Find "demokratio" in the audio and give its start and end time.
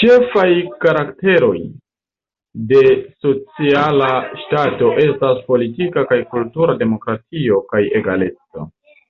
6.86-7.68